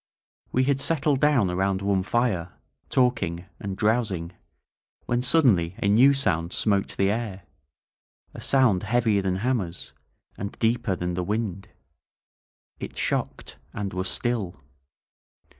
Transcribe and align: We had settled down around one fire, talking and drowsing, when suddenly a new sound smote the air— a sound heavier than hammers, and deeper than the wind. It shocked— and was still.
We 0.51 0.63
had 0.63 0.81
settled 0.81 1.19
down 1.19 1.51
around 1.51 1.83
one 1.83 2.01
fire, 2.01 2.53
talking 2.89 3.45
and 3.59 3.77
drowsing, 3.77 4.31
when 5.05 5.21
suddenly 5.21 5.75
a 5.77 5.87
new 5.87 6.11
sound 6.15 6.53
smote 6.53 6.97
the 6.97 7.11
air— 7.11 7.43
a 8.33 8.41
sound 8.41 8.81
heavier 8.81 9.21
than 9.21 9.35
hammers, 9.35 9.93
and 10.39 10.57
deeper 10.57 10.95
than 10.95 11.13
the 11.13 11.23
wind. 11.23 11.67
It 12.79 12.97
shocked— 12.97 13.57
and 13.75 13.93
was 13.93 14.09
still. 14.09 14.55